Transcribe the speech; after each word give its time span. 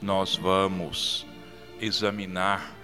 nós 0.00 0.36
vamos 0.36 1.26
examinar 1.80 2.74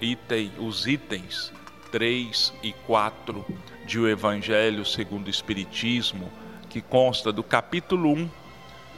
item, 0.00 0.52
os 0.58 0.86
itens 0.86 1.52
3 1.90 2.52
e 2.62 2.72
4 2.86 3.44
de 3.86 3.98
O 3.98 4.08
Evangelho 4.08 4.84
segundo 4.84 5.28
o 5.28 5.30
Espiritismo, 5.30 6.30
que 6.68 6.80
consta 6.80 7.32
do 7.32 7.42
capítulo 7.42 8.12
1 8.12 8.30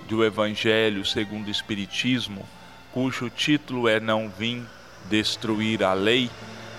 do 0.09 0.25
Evangelho 0.25 1.04
segundo 1.04 1.49
o 1.49 1.51
Espiritismo, 1.51 2.49
cujo 2.93 3.29
título 3.29 3.89
é 3.89 4.00
Não 4.00 4.30
Vim 4.30 4.66
Destruir 5.11 5.82
a 5.82 5.93
Lei, 5.93 6.30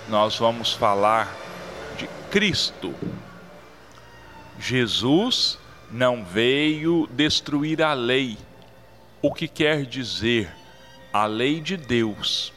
nós 0.10 0.38
vamos 0.38 0.74
falar 0.74 1.34
de 1.98 2.08
Cristo. 2.32 2.94
Jesus 4.60 5.60
não 5.92 6.24
veio 6.24 7.08
destruir 7.12 7.82
a 7.82 7.94
lei, 7.94 8.38
o 9.22 9.34
que 9.34 9.48
quer 9.48 9.86
dizer 9.86 10.50
a 11.12 11.26
lei 11.26 11.60
de 11.60 11.78
Deus. 11.78 12.54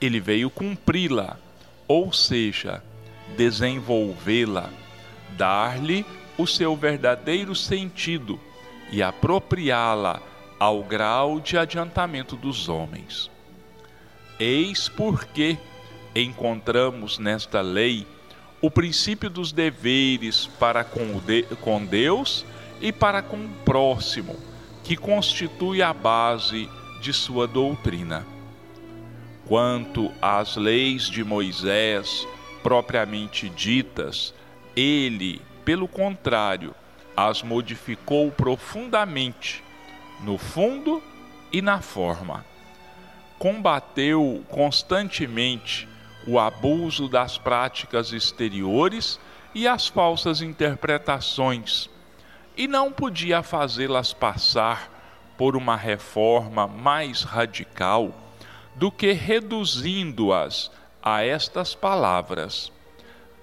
Ele 0.00 0.20
veio 0.20 0.50
cumpri-la, 0.50 1.38
ou 1.88 2.12
seja, 2.12 2.82
desenvolvê-la, 3.36 4.70
dar-lhe 5.36 6.04
o 6.38 6.46
seu 6.46 6.76
verdadeiro 6.76 7.54
sentido 7.54 8.38
e 8.90 9.02
apropriá-la 9.02 10.20
ao 10.58 10.82
grau 10.82 11.40
de 11.40 11.58
adiantamento 11.58 12.36
dos 12.36 12.68
homens. 12.68 13.30
Eis 14.38 14.88
porque 14.88 15.58
encontramos 16.14 17.18
nesta 17.18 17.60
lei 17.60 18.06
o 18.60 18.70
princípio 18.70 19.28
dos 19.28 19.52
deveres 19.52 20.46
para 20.58 20.82
com, 20.82 21.18
de, 21.18 21.42
com 21.60 21.84
Deus 21.84 22.44
e 22.80 22.92
para 22.92 23.22
com 23.22 23.36
o 23.36 23.48
próximo, 23.64 24.36
que 24.86 24.96
constitui 24.96 25.82
a 25.82 25.92
base 25.92 26.70
de 27.00 27.12
sua 27.12 27.48
doutrina. 27.48 28.24
Quanto 29.44 30.12
às 30.22 30.54
leis 30.54 31.10
de 31.10 31.24
Moisés, 31.24 32.24
propriamente 32.62 33.48
ditas, 33.48 34.32
ele, 34.76 35.42
pelo 35.64 35.88
contrário, 35.88 36.72
as 37.16 37.42
modificou 37.42 38.30
profundamente, 38.30 39.60
no 40.22 40.38
fundo 40.38 41.02
e 41.52 41.60
na 41.60 41.80
forma. 41.80 42.44
Combateu 43.40 44.44
constantemente 44.48 45.88
o 46.28 46.38
abuso 46.38 47.08
das 47.08 47.36
práticas 47.36 48.12
exteriores 48.12 49.18
e 49.52 49.66
as 49.66 49.88
falsas 49.88 50.40
interpretações, 50.42 51.90
e 52.56 52.66
não 52.66 52.90
podia 52.90 53.42
fazê-las 53.42 54.12
passar 54.12 54.90
por 55.36 55.56
uma 55.56 55.76
reforma 55.76 56.66
mais 56.66 57.22
radical 57.22 58.14
do 58.74 58.90
que 58.90 59.12
reduzindo-as 59.12 60.70
a 61.02 61.22
estas 61.22 61.74
palavras: 61.74 62.72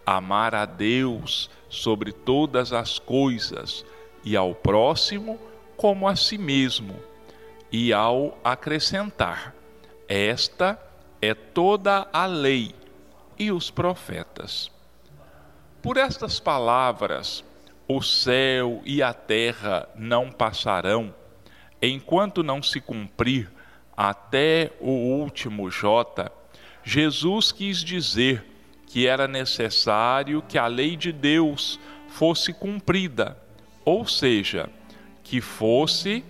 amar 0.06 0.56
a 0.56 0.66
Deus 0.66 1.50
sobre 1.69 2.11
todas 2.11 2.73
as 2.73 3.00
coisas 3.00 3.86
e 4.23 4.36
ao 4.36 4.56
próximo 4.56 5.39
como 5.78 6.08
a 6.08 6.16
si 6.16 6.38
mesmo, 6.38 7.00
e 7.72 7.94
ao 7.94 8.38
acrescentar: 8.44 9.53
esta 10.08 10.80
é 11.22 11.34
toda 11.34 12.08
a 12.11 12.25
lei 12.25 12.75
e 13.38 13.52
os 13.52 13.69
profetas. 13.69 14.72
Por 15.81 15.97
estas 15.97 16.39
palavras, 16.39 17.44
o 17.87 18.01
céu 18.01 18.81
e 18.85 19.01
a 19.01 19.13
terra 19.13 19.87
não 19.95 20.31
passarão, 20.31 21.13
enquanto 21.81 22.43
não 22.43 22.61
se 22.63 22.79
cumprir 22.79 23.51
até 23.95 24.71
o 24.79 24.91
último 24.91 25.69
J, 25.69 26.31
Jesus 26.83 27.51
quis 27.51 27.83
dizer 27.83 28.45
que 28.87 29.07
era 29.07 29.27
necessário 29.27 30.41
que 30.41 30.57
a 30.57 30.67
lei 30.67 30.95
de 30.95 31.11
Deus 31.11 31.79
fosse 32.07 32.53
cumprida, 32.53 33.38
ou 33.83 34.05
seja, 34.07 34.69
que 35.23 35.41
fosse 35.41 36.23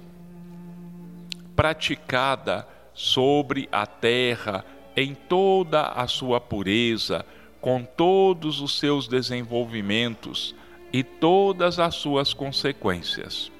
praticada 1.55 2.67
sobre 2.93 3.67
a 3.71 3.85
terra 3.85 4.65
em 4.95 5.13
toda 5.13 5.87
a 5.87 6.07
sua 6.07 6.39
pureza, 6.39 7.25
com 7.59 7.83
todos 7.83 8.59
os 8.59 8.77
seus 8.77 9.07
desenvolvimentos 9.07 10.55
e 10.93 11.03
todas 11.03 11.79
as 11.79 11.95
suas 11.95 12.33
consequências. 12.33 13.51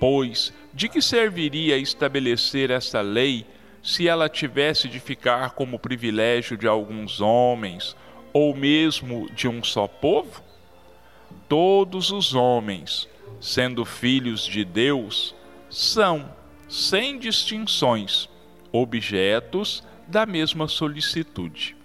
Pois 0.00 0.52
de 0.74 0.88
que 0.88 1.02
serviria 1.02 1.76
estabelecer 1.76 2.70
essa 2.70 3.02
lei 3.02 3.46
se 3.82 4.08
ela 4.08 4.28
tivesse 4.28 4.88
de 4.88 4.98
ficar 4.98 5.50
como 5.50 5.78
privilégio 5.78 6.56
de 6.56 6.66
alguns 6.66 7.20
homens 7.20 7.94
ou 8.32 8.56
mesmo 8.56 9.28
de 9.34 9.46
um 9.46 9.62
só 9.62 9.86
povo? 9.86 10.42
Todos 11.48 12.10
os 12.10 12.34
homens, 12.34 13.06
sendo 13.38 13.84
filhos 13.84 14.46
de 14.46 14.64
Deus, 14.64 15.34
são, 15.68 16.34
sem 16.68 17.18
distinções, 17.18 18.28
objetos 18.72 19.84
da 20.08 20.24
mesma 20.24 20.66
solicitude. 20.68 21.76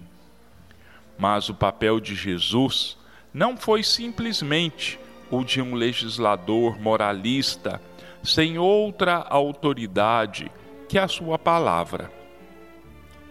Mas 1.18 1.50
o 1.50 1.54
papel 1.54 2.00
de 2.00 2.16
Jesus 2.16 2.98
não 3.38 3.56
foi 3.56 3.84
simplesmente 3.84 5.00
o 5.30 5.44
de 5.44 5.62
um 5.62 5.76
legislador 5.76 6.82
moralista 6.82 7.80
sem 8.24 8.58
outra 8.58 9.18
autoridade 9.30 10.52
que 10.90 10.98
a 10.98 11.08
sua 11.08 11.38
palavra. 11.38 12.12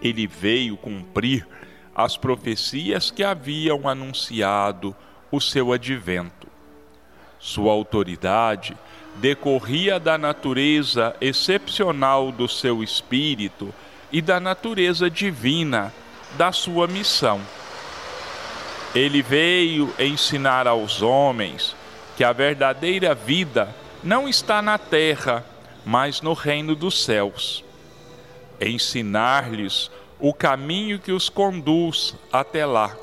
Ele 0.00 0.24
veio 0.28 0.76
cumprir 0.76 1.44
as 1.92 2.16
profecias 2.16 3.10
que 3.10 3.24
haviam 3.24 3.88
anunciado 3.88 4.94
o 5.28 5.40
seu 5.40 5.72
advento. 5.72 6.46
Sua 7.40 7.72
autoridade 7.72 8.76
decorria 9.16 9.98
da 9.98 10.16
natureza 10.16 11.16
excepcional 11.20 12.30
do 12.30 12.46
seu 12.46 12.80
espírito 12.80 13.74
e 14.12 14.22
da 14.22 14.38
natureza 14.38 15.10
divina 15.10 15.92
da 16.38 16.52
sua 16.52 16.86
missão. 16.86 17.40
Ele 18.94 19.22
veio 19.22 19.92
ensinar 19.98 20.66
aos 20.66 21.02
homens 21.02 21.76
que 22.16 22.24
a 22.24 22.32
verdadeira 22.32 23.14
vida 23.14 23.74
não 24.02 24.28
está 24.28 24.62
na 24.62 24.78
terra, 24.78 25.44
mas 25.84 26.22
no 26.22 26.32
reino 26.32 26.74
dos 26.74 27.04
céus. 27.04 27.64
Ensinar-lhes 28.60 29.90
o 30.18 30.32
caminho 30.32 30.98
que 30.98 31.12
os 31.12 31.28
conduz 31.28 32.14
até 32.32 32.64
lá, 32.64 32.96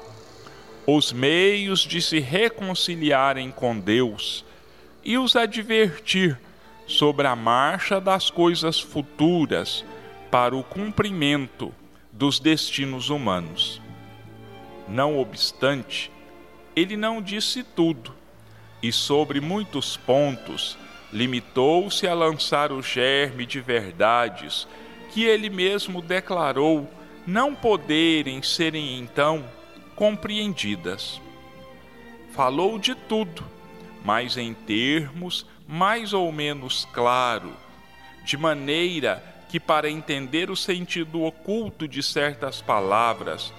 os 0.88 1.14
meios 1.14 1.82
de 1.82 2.02
se 2.02 2.20
reconciliarem 2.20 3.52
com 3.52 3.78
Deus 3.80 4.44
e 5.04 5.18
os 5.18 5.36
advertir 5.36 6.40
sobre 6.88 7.28
a 7.28 7.36
marcha 7.36 8.02
das 8.02 8.30
coisas 8.30 8.80
futuras 8.80 9.86
para 10.32 10.56
o 10.56 10.64
cumprimento 10.64 11.72
dos 12.12 12.40
destinos 12.40 13.10
humanos. 13.10 13.83
Não 14.88 15.18
obstante, 15.18 16.12
ele 16.76 16.98
não 16.98 17.22
disse 17.22 17.64
tudo, 17.64 18.14
e 18.82 18.92
sobre 18.92 19.40
muitos 19.40 19.96
pontos 19.96 20.78
limitou-se 21.12 22.08
a 22.08 22.14
lançar 22.14 22.72
o 22.72 22.82
germe 22.82 23.46
de 23.46 23.62
verdades 23.62 24.68
que 25.12 25.24
ele 25.24 25.50
mesmo 25.50 26.02
declarou 26.02 26.90
não 27.26 27.54
poderem 27.54 28.42
serem 28.42 29.00
então 29.00 29.46
compreendidas. 29.96 31.22
Falou 32.32 32.80
de 32.80 32.96
tudo, 32.96 33.44
mas 34.04 34.38
em 34.38 34.54
termos 34.54 35.46
mais 35.68 36.14
ou 36.14 36.32
menos 36.32 36.86
claro, 36.92 37.54
de 38.26 38.36
maneira 38.36 39.24
que 39.50 39.60
para 39.60 39.90
entender 39.90 40.50
o 40.50 40.56
sentido 40.56 41.24
oculto 41.24 41.88
de 41.88 42.02
certas 42.02 42.60
palavras 42.60 43.54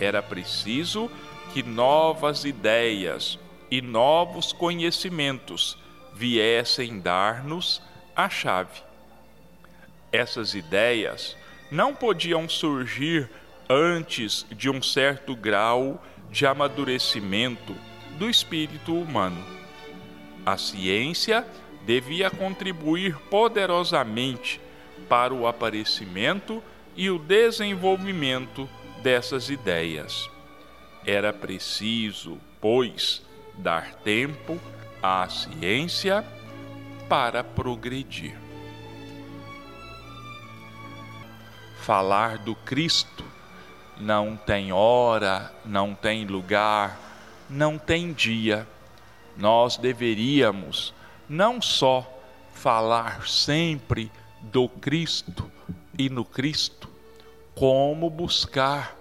era 0.00 0.22
preciso 0.22 1.10
que 1.52 1.62
novas 1.62 2.44
ideias 2.44 3.38
e 3.70 3.82
novos 3.82 4.52
conhecimentos 4.52 5.78
viessem 6.14 6.98
dar-nos 6.98 7.82
a 8.16 8.28
chave. 8.28 8.82
Essas 10.10 10.54
ideias 10.54 11.36
não 11.70 11.94
podiam 11.94 12.48
surgir 12.48 13.30
antes 13.68 14.44
de 14.50 14.68
um 14.68 14.82
certo 14.82 15.36
grau 15.36 16.02
de 16.30 16.46
amadurecimento 16.46 17.74
do 18.18 18.28
espírito 18.28 18.94
humano. 18.94 19.42
A 20.44 20.56
ciência 20.56 21.46
devia 21.86 22.30
contribuir 22.30 23.16
poderosamente 23.30 24.60
para 25.08 25.32
o 25.32 25.46
aparecimento 25.46 26.62
e 26.96 27.08
o 27.10 27.18
desenvolvimento 27.18 28.68
dessas 29.02 29.50
ideias. 29.50 30.30
Era 31.04 31.32
preciso, 31.32 32.38
pois, 32.60 33.22
dar 33.54 33.94
tempo 33.96 34.60
à 35.02 35.28
ciência 35.28 36.24
para 37.08 37.42
progredir. 37.42 38.50
falar 41.80 42.38
do 42.38 42.54
Cristo 42.54 43.24
não 43.98 44.36
tem 44.36 44.72
hora, 44.72 45.52
não 45.64 45.94
tem 45.94 46.24
lugar, 46.24 46.96
não 47.48 47.76
tem 47.76 48.12
dia. 48.12 48.64
Nós 49.36 49.76
deveríamos 49.76 50.94
não 51.28 51.60
só 51.60 52.06
falar 52.54 53.26
sempre 53.26 54.08
do 54.40 54.68
Cristo 54.68 55.50
e 55.98 56.08
no 56.08 56.24
Cristo, 56.24 56.88
como 57.60 58.08
buscar 58.08 58.96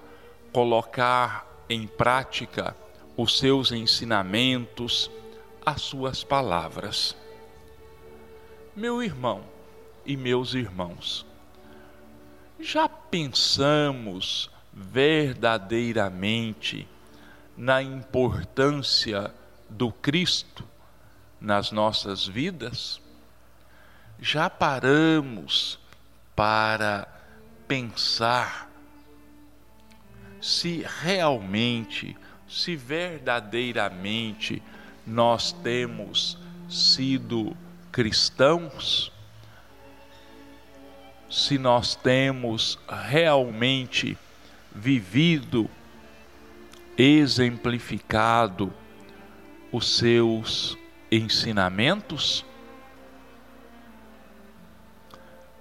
colocar 0.51 1.47
em 1.69 1.87
prática 1.87 2.75
os 3.15 3.39
seus 3.39 3.71
ensinamentos, 3.71 5.09
as 5.65 5.81
suas 5.81 6.25
palavras. 6.25 7.15
Meu 8.75 9.01
irmão 9.01 9.45
e 10.05 10.17
meus 10.17 10.55
irmãos, 10.55 11.25
já 12.59 12.89
pensamos 12.89 14.51
verdadeiramente 14.73 16.85
na 17.55 17.81
importância 17.81 19.33
do 19.69 19.89
Cristo 19.89 20.67
nas 21.39 21.71
nossas 21.71 22.27
vidas? 22.27 22.99
Já 24.19 24.49
paramos 24.49 25.79
para 26.35 27.18
pensar 27.69 28.67
se 30.41 30.83
realmente, 31.01 32.17
se 32.47 32.75
verdadeiramente 32.75 34.63
nós 35.05 35.51
temos 35.51 36.37
sido 36.67 37.55
cristãos? 37.91 39.11
Se 41.29 41.59
nós 41.59 41.95
temos 41.95 42.79
realmente 42.89 44.17
vivido, 44.73 45.69
exemplificado 46.97 48.73
os 49.71 49.97
seus 49.97 50.75
ensinamentos? 51.11 52.43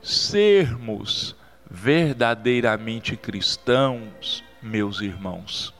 Sermos 0.02 1.36
verdadeiramente 1.70 3.16
cristãos, 3.16 4.42
meus 4.62 5.00
irmãos, 5.00 5.74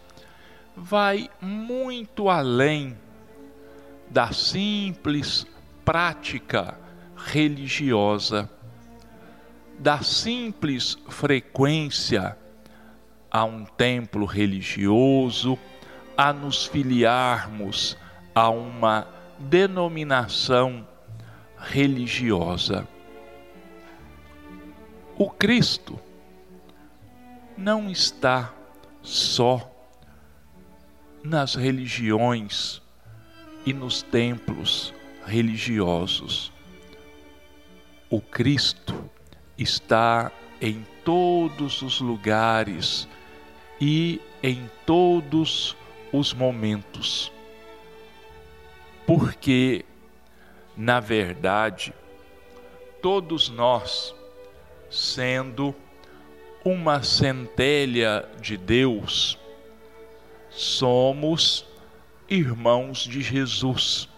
vai 0.77 1.31
muito 1.41 2.29
além 2.29 2.97
da 4.11 4.33
simples 4.33 5.47
prática 5.85 6.79
religiosa, 7.17 8.49
da 9.79 10.03
simples 10.03 10.99
frequência 11.09 12.37
a 13.31 13.45
um 13.45 13.65
templo 13.65 14.25
religioso, 14.25 15.59
a 16.17 16.33
nos 16.33 16.67
filiarmos 16.67 17.97
a 18.35 18.51
uma 18.51 19.07
denominação 19.39 20.87
religiosa. 21.59 22.87
O 25.21 25.29
Cristo 25.29 25.99
não 27.57 27.91
está 27.91 28.55
só 29.03 29.69
nas 31.25 31.57
religiões 31.57 32.81
e 33.67 33.73
nos 33.73 34.01
templos 34.01 34.95
religiosos. 35.27 36.53
O 38.09 38.21
Cristo 38.21 39.11
está 39.59 40.31
em 40.61 40.87
todos 41.05 41.83
os 41.83 42.01
lugares 42.01 43.09
e 43.81 44.21
em 44.41 44.71
todos 44.87 45.77
os 46.13 46.33
momentos. 46.33 47.33
Porque, 49.05 49.85
na 50.77 51.01
verdade, 51.01 51.93
todos 53.03 53.49
nós, 53.49 54.15
sendo 54.91 55.75
uma 56.65 57.03
centelha 57.03 58.29
de 58.41 58.57
Deus, 58.57 59.39
somos 60.51 61.65
irmãos 62.29 62.99
de 63.05 63.21
Jesus. 63.21 64.09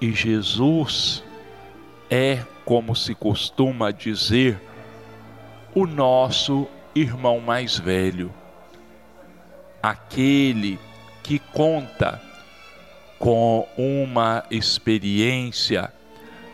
E 0.00 0.12
Jesus 0.12 1.22
é, 2.10 2.44
como 2.64 2.94
se 2.94 3.14
costuma 3.14 3.90
dizer, 3.90 4.60
o 5.74 5.86
nosso 5.86 6.68
irmão 6.94 7.40
mais 7.40 7.78
velho, 7.78 8.30
aquele 9.82 10.78
que 11.22 11.38
conta 11.38 12.20
com 13.18 13.66
uma 13.78 14.44
experiência, 14.50 15.90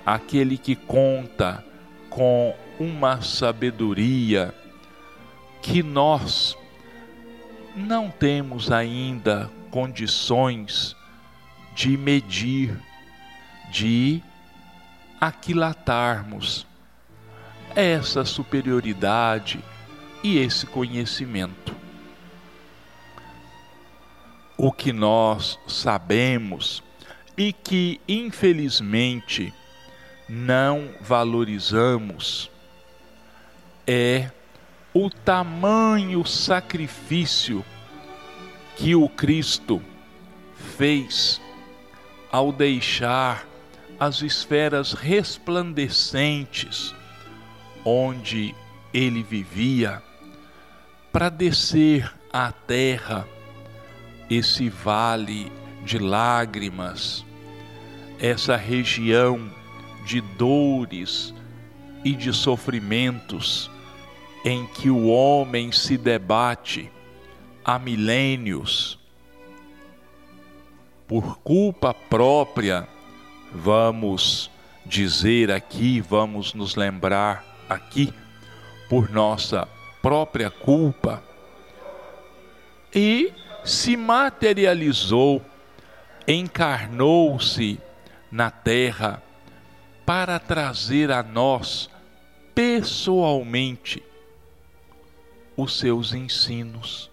aquele 0.07 0.57
que 0.57 0.77
conta 0.77 1.65
com 2.11 2.55
uma 2.79 3.21
sabedoria 3.21 4.55
que 5.63 5.83
nós 5.83 6.57
não 7.77 8.11
temos 8.11 8.71
ainda 8.71 9.51
condições 9.71 10.97
de 11.75 11.97
medir, 11.97 12.77
de 13.71 14.23
aquilatarmos 15.21 16.67
essa 17.75 18.25
superioridade 18.25 19.63
e 20.23 20.39
esse 20.39 20.67
conhecimento. 20.67 21.77
O 24.57 24.73
que 24.73 24.93
nós 24.93 25.59
sabemos 25.69 26.83
e 27.37 27.53
que, 27.53 28.01
infelizmente, 28.09 29.55
não 30.29 30.91
valorizamos 31.01 32.51
é 33.87 34.31
o 34.93 35.09
tamanho 35.09 36.27
sacrifício 36.27 37.65
que 38.77 38.95
o 38.95 39.09
Cristo 39.09 39.83
fez 40.77 41.41
ao 42.31 42.53
deixar 42.53 43.47
as 43.99 44.21
esferas 44.21 44.93
resplandecentes 44.93 46.95
onde 47.85 48.55
ele 48.93 49.23
vivia 49.23 50.03
para 51.11 51.31
descer 51.31 52.13
à 52.33 52.53
terra 52.53 53.27
esse 54.29 54.69
vale 54.69 55.51
de 55.85 55.99
lágrimas, 55.99 57.25
essa 58.21 58.57
região 58.57 59.51
de 60.09 60.23
dores 60.23 61.35
e 62.03 62.15
de 62.15 62.33
sofrimentos 62.33 63.71
em 64.43 64.67
que 64.67 64.89
o 64.89 65.09
homem 65.09 65.71
se 65.71 65.99
debate 65.99 66.91
há 67.63 67.79
milênios. 67.79 68.99
Por 71.07 71.39
culpa 71.41 71.93
própria, 71.93 72.89
vamos 73.53 74.51
dizer 74.87 75.53
aqui, 75.53 76.01
vamos 76.01 76.55
nos 76.55 76.75
lembrar 76.75 77.45
aqui, 77.69 78.11
por 78.89 79.11
nossa 79.11 79.69
própria 80.01 80.51
culpa, 80.51 81.23
e 82.95 83.31
se 83.63 83.95
materializou, 83.95 85.43
encarnou-se 86.27 87.79
na 88.31 88.51
terra 88.51 89.23
para 90.09 90.39
trazer 90.39 91.11
a 91.11 91.23
nós 91.23 91.91
pessoalmente 92.55 94.03
os 95.55 95.79
seus 95.79 96.15
ensinos, 96.15 97.11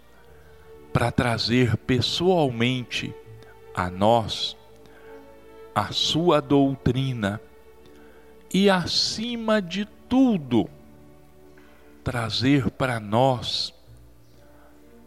para 0.93 1.11
trazer 1.11 1.75
pessoalmente 1.75 3.13
a 3.75 3.89
nós 3.89 4.55
a 5.75 5.91
sua 5.91 6.39
doutrina 6.39 7.41
e, 8.53 8.69
acima 8.69 9.61
de 9.61 9.83
tudo, 10.07 10.69
trazer 12.01 12.71
para 12.71 12.97
nós 12.97 13.73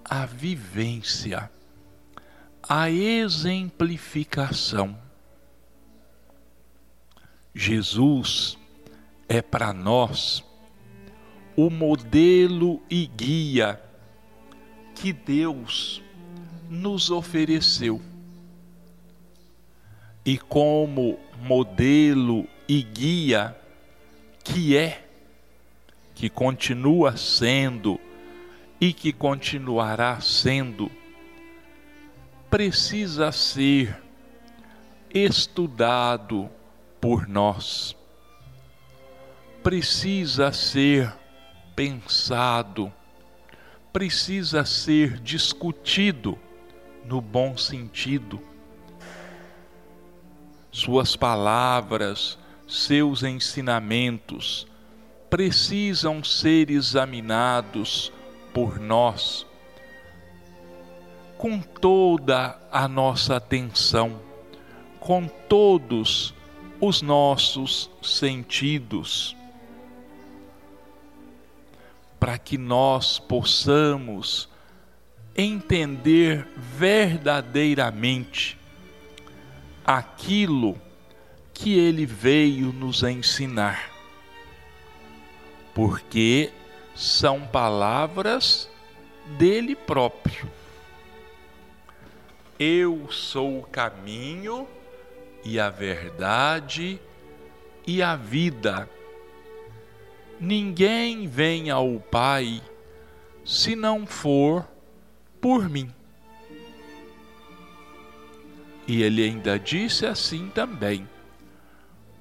a 0.05 0.27
vivência, 0.27 1.51
a 2.69 2.91
exemplificação. 2.91 5.08
Jesus 7.55 8.59
é 9.29 9.43
para 9.43 9.73
nós 9.73 10.45
o 11.57 11.69
modelo 11.69 12.81
e 12.89 13.07
guia 13.07 13.83
que 14.95 15.13
Deus 15.13 16.03
nos 16.69 17.11
ofereceu. 17.11 18.01
E 20.25 20.39
como 20.39 21.19
modelo 21.43 22.47
e 22.69 22.83
guia 22.83 23.57
que 24.45 24.77
é, 24.77 25.05
que 26.15 26.29
continua 26.29 27.17
sendo 27.17 27.99
e 28.81 28.93
que 28.93 29.13
continuará 29.13 30.21
sendo, 30.21 30.91
precisa 32.51 33.33
ser 33.33 34.01
estudado 35.13 36.51
por 37.01 37.29
nós, 37.29 37.97
precisa 39.63 40.53
ser 40.53 41.13
pensado, 41.75 42.93
precisa 43.93 44.65
ser 44.65 45.19
discutido 45.21 46.39
no 47.05 47.21
bom 47.21 47.57
sentido. 47.57 48.41
Suas 50.71 51.17
palavras, 51.17 52.39
seus 52.67 53.23
ensinamentos 53.23 54.67
precisam 55.31 56.25
ser 56.25 56.71
examinados 56.71 58.13
por 58.53 58.79
nós 58.79 59.47
com 61.39 61.61
toda 61.61 62.59
a 62.73 62.89
nossa 62.89 63.37
atenção, 63.37 64.21
com 64.99 65.29
todos 65.29 66.35
os 66.81 67.03
nossos 67.03 67.91
sentidos, 68.03 69.37
para 72.21 72.39
que 72.39 72.57
nós 72.57 73.19
possamos 73.19 74.49
entender 75.37 76.47
verdadeiramente 76.57 78.59
aquilo 79.85 80.81
que 81.55 81.79
ele 81.79 82.05
veio 82.05 82.73
nos 82.73 83.03
ensinar. 83.03 83.91
Porque 85.75 86.53
são 86.95 87.47
palavras 87.47 88.69
dele 89.39 89.77
próprio. 89.77 90.51
Eu 92.59 93.07
sou 93.11 93.61
o 93.61 93.63
caminho 93.63 94.67
e 95.45 95.59
a 95.59 95.71
verdade 95.71 97.01
e 97.87 98.03
a 98.03 98.17
vida. 98.17 98.89
Ninguém 100.41 101.27
vem 101.27 101.71
ao 101.71 101.99
Pai 101.99 102.63
se 103.45 103.75
não 103.75 104.07
for 104.07 104.69
por 105.41 105.69
mim. 105.69 105.93
E 108.87 109.03
ele 109.03 109.23
ainda 109.25 109.59
disse 109.59 110.07
assim 110.07 110.49
também: 110.49 111.09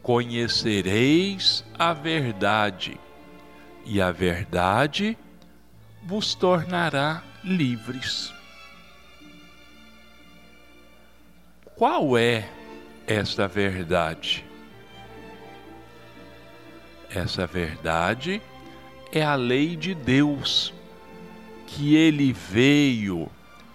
Conhecereis 0.02 1.66
a 1.78 1.94
verdade, 1.94 3.00
e 3.86 4.02
a 4.02 4.12
verdade 4.12 5.18
vos 6.04 6.34
tornará 6.34 7.24
livres. 7.44 8.34
Qual 11.76 12.18
é 12.18 12.50
esta 13.08 13.48
verdade? 13.48 14.46
Essa 17.10 17.48
verdade 17.48 18.42
é 19.14 19.24
a 19.24 19.36
lei 19.36 19.78
de 19.78 19.96
Deus 19.96 20.74
que 21.66 21.96
ele 21.96 22.34
veio 22.34 23.32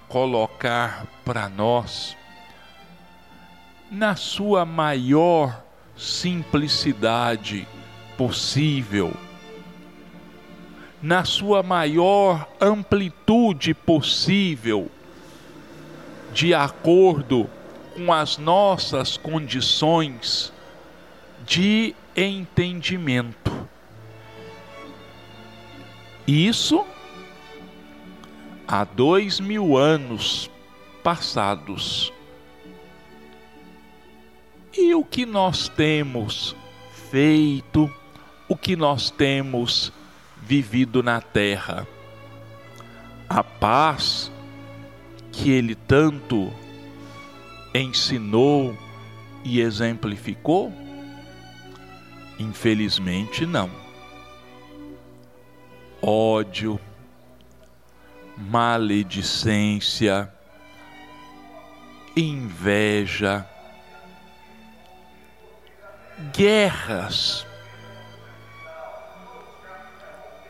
colocar 0.07 1.07
para 1.25 1.49
nós 1.49 2.15
na 3.91 4.15
sua 4.15 4.67
maior 4.67 5.65
simplicidade 5.97 7.67
possível, 8.17 9.15
na 11.03 11.25
sua 11.25 11.63
maior 11.63 12.47
amplitude 12.61 13.73
possível, 13.73 14.91
de 16.33 16.53
acordo 16.53 17.49
com 17.95 18.13
as 18.13 18.39
nossas 18.39 19.17
condições 19.17 20.53
de 21.47 21.95
entendimento. 22.17 23.53
Isso 26.27 26.85
há 28.67 28.85
dois 28.85 29.41
mil 29.41 29.77
anos 29.77 30.51
passados. 31.03 32.13
E 34.73 34.95
o 34.95 35.05
que 35.05 35.27
nós 35.27 35.69
temos 35.69 36.57
feito, 37.11 37.93
o 38.49 38.57
que 38.57 38.75
nós 38.75 39.11
temos 39.11 39.93
vivido 40.41 41.03
na 41.03 41.21
terra? 41.21 41.87
A 43.29 43.45
paz 43.45 44.31
que 45.31 45.51
ele 45.51 45.75
tanto 45.75 46.53
ensinou 47.75 48.77
e 49.45 49.61
exemplificou? 49.61 50.73
Infelizmente, 52.39 53.47
não. 53.47 53.71
Ódio, 56.01 56.81
maledicência, 58.37 60.33
inveja, 62.17 63.47
guerras. 66.35 67.47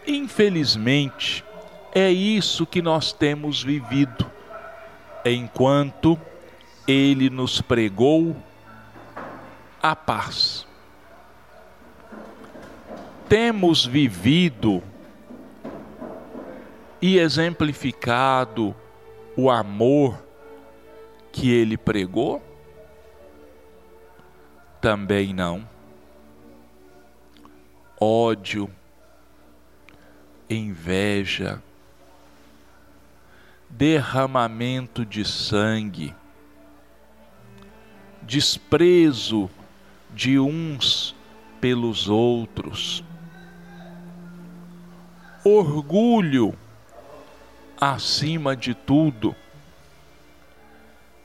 Infelizmente, 0.07 1.45
é 1.95 2.11
isso 2.11 2.67
que 2.67 2.83
nós 2.83 3.13
temos 3.13 3.63
vivido, 3.63 4.29
enquanto 5.25 6.19
Ele 6.87 7.31
nos 7.31 7.61
pregou 7.61 8.37
a 9.83 9.95
paz. 9.95 10.67
Temos 13.29 13.87
vivido 13.87 14.83
e 17.01 17.19
exemplificado 17.19 18.75
o 19.37 19.51
amor 19.51 20.23
que 21.33 21.51
Ele 21.51 21.77
pregou? 21.77 22.43
Também 24.81 25.33
não. 25.33 25.69
Ódio, 27.99 28.71
inveja, 30.51 31.63
derramamento 33.71 35.07
de 35.07 35.25
sangue, 35.25 36.15
desprezo 38.23 39.51
de 40.11 40.39
uns 40.39 41.15
pelos 41.61 42.09
outros, 42.09 43.05
orgulho 45.45 46.57
acima 47.81 48.57
de 48.57 48.75
tudo. 48.75 49.35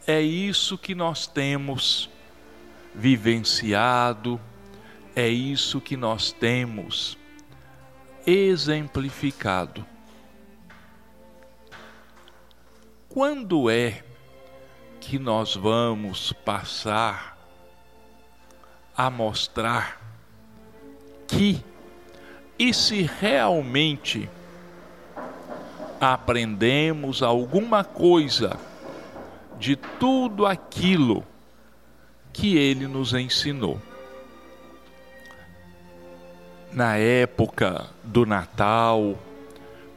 É 0.05 0.21
isso 0.21 0.77
que 0.77 0.95
nós 0.95 1.27
temos 1.27 2.09
vivenciado, 2.95 4.39
é 5.15 5.27
isso 5.27 5.81
que 5.81 5.97
nós 5.97 6.31
temos 6.31 7.17
exemplificado. 8.25 9.85
Quando 13.09 13.69
é 13.69 14.03
que 15.07 15.17
nós 15.17 15.55
vamos 15.55 16.33
passar 16.33 17.37
a 18.95 19.09
mostrar 19.09 20.01
que, 21.25 21.63
e 22.59 22.73
se 22.73 23.03
realmente 23.03 24.29
aprendemos 26.01 27.23
alguma 27.23 27.85
coisa 27.85 28.59
de 29.57 29.77
tudo 29.77 30.45
aquilo 30.45 31.23
que 32.33 32.57
ele 32.57 32.85
nos 32.85 33.13
ensinou. 33.13 33.81
Na 36.73 36.97
época 36.97 37.87
do 38.03 38.25
Natal, 38.25 39.17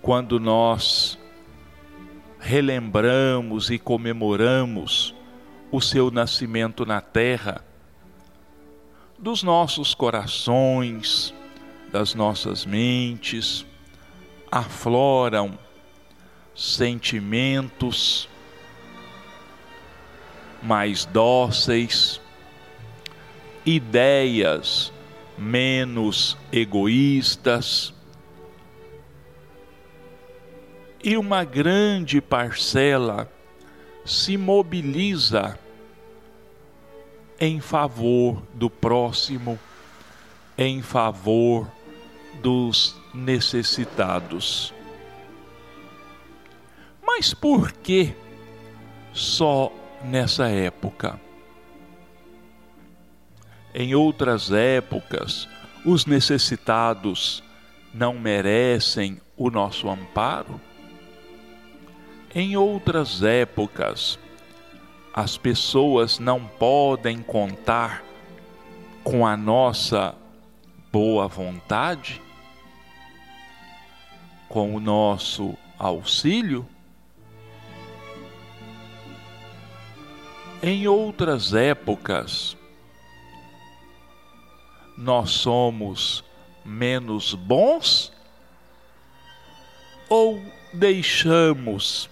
quando 0.01 0.39
nós 0.39 1.19
relembramos 2.41 3.71
e 3.71 3.79
comemoramos 3.79 5.15
o 5.71 5.81
seu 5.81 6.11
nascimento 6.11 6.85
na 6.85 7.01
terra, 7.01 7.65
dos 9.19 9.43
nossos 9.43 9.95
corações, 9.95 11.35
das 11.93 12.15
nossas 12.15 12.65
mentes, 12.65 13.67
afloram 14.51 15.59
sentimentos 16.55 18.29
mais 20.63 21.05
dóceis, 21.05 22.21
ideias 23.65 24.93
menos 25.39 26.37
egoístas, 26.53 27.95
e 31.03 31.17
uma 31.17 31.45
grande 31.45 32.21
parcela 32.21 33.31
se 34.05 34.37
mobiliza 34.37 35.59
em 37.39 37.61
favor 37.61 38.43
do 38.53 38.69
próximo, 38.69 39.59
em 40.59 40.83
favor 40.83 41.71
dos 42.43 42.97
necessitados. 43.15 44.75
Mas 47.03 47.33
por 47.33 47.73
que 47.73 48.15
só 49.13 49.73
nessa 50.05 50.49
época? 50.49 51.19
Em 53.73 53.95
outras 53.95 54.51
épocas, 54.51 55.49
os 55.85 56.05
necessitados 56.05 57.43
não 57.95 58.19
merecem 58.19 59.21
o 59.37 59.51
nosso 59.51 59.89
amparo? 59.89 60.61
Em 62.33 62.57
outras 62.57 63.25
épocas, 63.25 64.17
as 65.13 65.37
pessoas 65.37 66.21
não 66.21 66.47
podem 66.47 67.23
contar 67.23 68.05
com 69.03 69.27
a 69.27 69.37
nossa 69.37 70.15
boa 70.93 71.27
vontade, 71.27 72.23
com 74.49 74.77
o 74.77 74.79
nosso 74.79 75.57
auxílio? 75.77 76.65
Em 80.63 80.87
outras 80.87 81.53
épocas, 81.53 82.57
nós 84.97 85.31
somos 85.31 86.23
menos 86.65 87.35
bons 87.35 88.13
ou 90.09 90.41
deixamos 90.75 92.10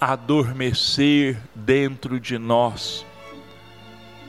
adormecer 0.00 1.40
dentro 1.54 2.20
de 2.20 2.38
nós 2.38 3.04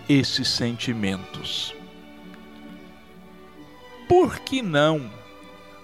esses 0.07 0.47
sentimentos? 0.47 1.75
Por 4.07 4.39
que 4.39 4.61
não 4.61 5.11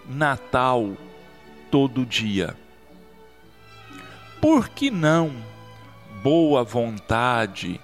Natal 0.08 0.96
todo 1.70 2.06
dia? 2.06 2.56
Por 4.42 4.70
que 4.70 4.90
não 4.90 5.32
boa 6.22 6.64
vontade 6.64 7.80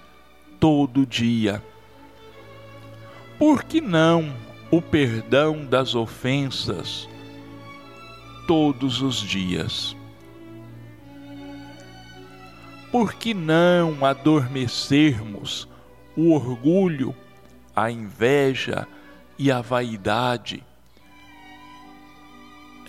todo 0.60 1.06
dia? 1.06 1.64
Por 3.38 3.64
que 3.64 3.80
não 3.80 4.34
o 4.70 4.82
perdão 4.82 5.66
das 5.66 5.96
ofensas 5.96 7.08
todos 8.46 9.02
os 9.02 9.18
dias? 9.18 9.96
Por 12.92 13.14
que 13.14 13.34
não 13.34 14.04
adormecermos 14.04 15.68
o 16.16 16.34
orgulho, 16.34 17.16
a 17.76 17.92
inveja 17.92 18.88
e 19.38 19.52
a 19.52 19.62
vaidade 19.62 20.64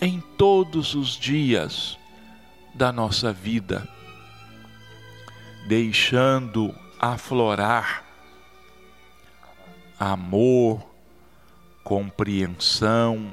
em 0.01 0.19
todos 0.35 0.95
os 0.95 1.09
dias 1.09 1.97
da 2.73 2.91
nossa 2.91 3.31
vida, 3.31 3.87
deixando 5.67 6.73
aflorar 6.99 8.03
amor, 9.99 10.83
compreensão, 11.83 13.31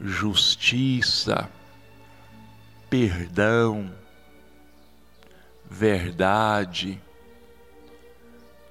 justiça, 0.00 1.50
perdão, 2.88 3.92
verdade 5.72 7.00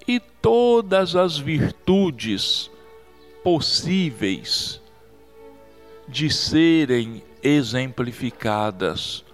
e 0.07 0.19
todas 0.19 1.15
as 1.15 1.35
virtudes 1.35 2.69
possíveis 3.43 4.79
de 6.07 6.29
serem 6.29 7.23
exemplificadas 7.41 9.25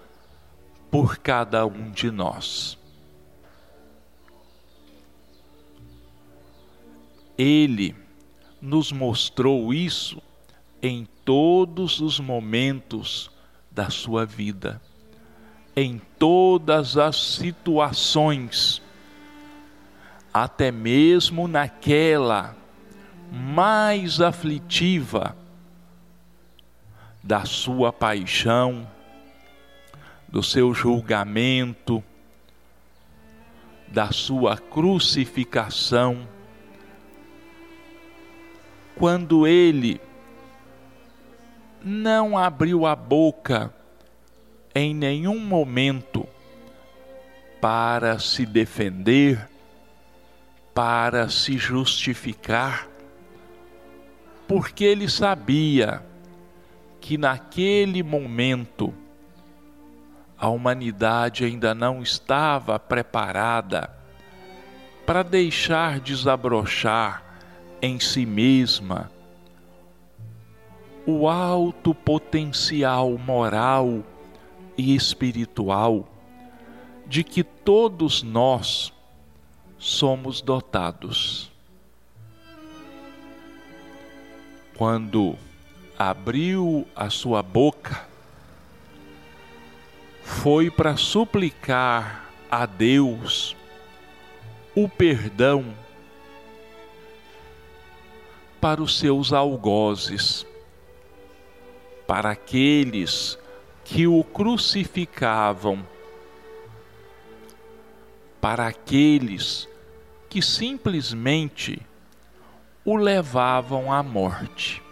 por 0.90 1.18
cada 1.18 1.66
um 1.66 1.92
de 1.92 2.10
nós. 2.10 2.78
Ele 7.38 7.94
nos 8.62 8.94
mostrou 8.94 9.74
isso 9.74 10.22
em 10.82 11.06
todos 11.26 12.00
os 12.00 12.18
momentos 12.18 13.30
da 13.70 13.90
sua 13.90 14.26
vida, 14.26 14.82
em 15.80 16.02
todas 16.18 16.98
as 16.98 17.36
situações, 17.36 18.82
até 20.34 20.72
mesmo 20.72 21.48
naquela 21.48 22.56
mais 23.32 24.20
aflitiva 24.20 25.38
da 27.24 27.46
sua 27.46 27.94
paixão, 27.94 28.90
do 30.28 30.42
seu 30.42 30.74
julgamento, 30.74 32.04
da 33.88 34.12
sua 34.12 34.58
crucificação 34.58 36.28
quando 38.96 39.46
ele 39.46 40.02
não 41.84 42.36
abriu 42.36 42.84
a 42.88 42.96
boca 42.96 43.77
em 44.78 44.94
nenhum 44.94 45.40
momento 45.40 46.28
para 47.60 48.20
se 48.20 48.46
defender, 48.46 49.50
para 50.72 51.30
se 51.30 51.58
justificar, 51.58 52.88
porque 54.48 54.84
ele 54.84 55.10
sabia 55.10 56.04
que 57.02 57.18
naquele 57.18 58.04
momento 58.04 58.94
a 60.38 60.48
humanidade 60.48 61.44
ainda 61.44 61.74
não 61.74 62.04
estava 62.04 62.78
preparada 62.78 63.90
para 65.08 65.24
deixar 65.24 66.00
desabrochar 66.00 67.24
em 67.82 68.00
si 68.00 68.28
mesma 68.28 69.10
o 71.08 71.28
alto 71.28 71.96
potencial 71.96 73.18
moral 73.18 74.04
e 74.78 74.96
espiritual 74.96 76.08
de 77.06 77.24
que 77.24 77.44
todos 77.44 78.22
nós 78.22 78.94
somos 79.78 80.42
dotados. 80.42 81.52
Quando 84.76 85.36
abriu 85.98 86.88
a 86.96 87.10
sua 87.10 87.42
boca, 87.42 88.08
foi 90.22 90.70
para 90.70 90.96
suplicar 90.98 92.30
a 92.52 92.66
Deus 92.66 93.56
o 94.76 94.88
perdão 94.88 95.74
para 98.62 98.82
os 98.82 99.00
seus 99.00 99.34
algozes, 99.34 100.46
para 102.06 102.32
aqueles 102.32 103.40
que 103.88 104.06
o 104.06 104.22
crucificavam, 104.22 105.88
para 108.42 108.68
aqueles 108.68 109.68
que 110.30 110.42
simplesmente 110.42 111.82
o 112.84 112.98
levavam 112.98 113.92
à 113.92 114.04
morte. 114.04 114.84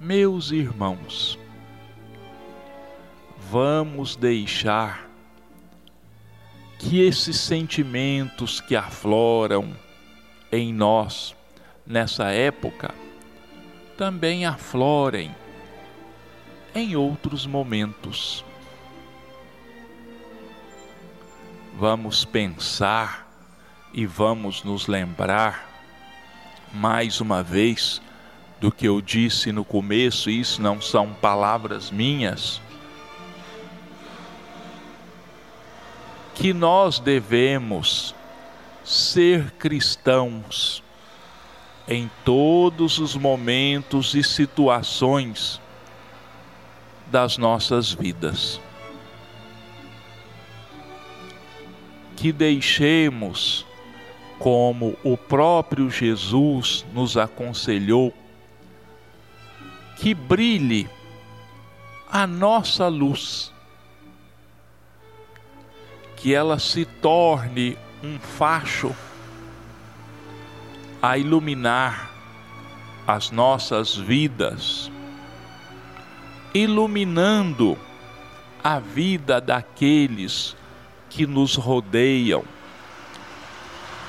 Meus 0.00 0.50
irmãos, 0.50 1.38
vamos 3.38 4.16
deixar 4.16 5.08
que 6.78 7.00
esses 7.00 7.38
sentimentos 7.38 8.60
que 8.60 8.74
afloram 8.74 9.76
em 10.50 10.72
nós 10.72 11.36
nessa 11.86 12.30
época 12.32 12.92
também 13.98 14.46
aflorem 14.46 15.34
em 16.72 16.94
outros 16.94 17.44
momentos. 17.44 18.44
Vamos 21.76 22.24
pensar 22.24 23.28
e 23.92 24.06
vamos 24.06 24.62
nos 24.62 24.86
lembrar 24.86 25.68
mais 26.72 27.20
uma 27.20 27.42
vez 27.42 28.00
do 28.60 28.70
que 28.70 28.86
eu 28.86 29.00
disse 29.00 29.50
no 29.50 29.64
começo, 29.64 30.30
isso 30.30 30.62
não 30.62 30.80
são 30.80 31.12
palavras 31.14 31.90
minhas 31.90 32.60
que 36.34 36.52
nós 36.52 37.00
devemos 37.00 38.14
ser 38.84 39.50
cristãos 39.52 40.84
em 41.88 42.10
todos 42.24 42.98
os 42.98 43.16
momentos 43.16 44.14
e 44.14 44.22
situações 44.22 45.58
das 47.06 47.38
nossas 47.38 47.92
vidas. 47.92 48.60
Que 52.14 52.30
deixemos, 52.30 53.64
como 54.38 54.98
o 55.02 55.16
próprio 55.16 55.88
Jesus 55.88 56.84
nos 56.92 57.16
aconselhou, 57.16 58.12
que 59.96 60.12
brilhe 60.12 60.88
a 62.10 62.26
nossa 62.26 62.86
luz, 62.88 63.52
que 66.16 66.34
ela 66.34 66.58
se 66.58 66.84
torne 66.84 67.78
um 68.02 68.18
facho 68.18 68.94
a 71.00 71.16
iluminar 71.16 72.10
as 73.06 73.30
nossas 73.30 73.96
vidas, 73.96 74.90
iluminando 76.52 77.78
a 78.62 78.78
vida 78.78 79.40
daqueles 79.40 80.56
que 81.08 81.26
nos 81.26 81.54
rodeiam, 81.54 82.44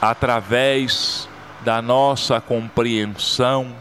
através 0.02 1.30
da 1.64 1.82
nossa 1.82 2.42
compreensão, 2.42 3.76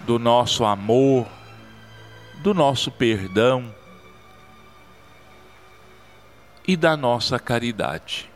do 0.00 0.18
nosso 0.18 0.64
amor, 0.64 1.26
do 2.42 2.52
nosso 2.52 2.90
perdão 2.90 3.74
e 6.66 6.76
da 6.76 6.96
nossa 6.96 7.38
caridade. 7.38 8.33